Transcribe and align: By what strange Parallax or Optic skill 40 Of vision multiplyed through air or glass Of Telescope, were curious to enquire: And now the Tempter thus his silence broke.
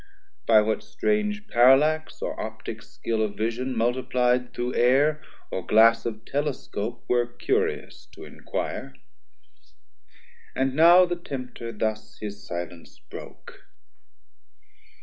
By 0.47 0.61
what 0.63 0.81
strange 0.81 1.45
Parallax 1.49 2.23
or 2.23 2.33
Optic 2.41 2.81
skill 2.81 3.19
40 3.19 3.31
Of 3.33 3.37
vision 3.37 3.75
multiplyed 3.77 4.51
through 4.51 4.73
air 4.73 5.21
or 5.51 5.63
glass 5.63 6.07
Of 6.07 6.25
Telescope, 6.25 7.05
were 7.07 7.27
curious 7.27 8.07
to 8.15 8.23
enquire: 8.23 8.95
And 10.55 10.75
now 10.75 11.05
the 11.05 11.17
Tempter 11.17 11.71
thus 11.71 12.17
his 12.19 12.43
silence 12.47 12.97
broke. 12.97 13.59